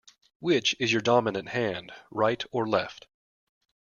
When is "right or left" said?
2.09-3.05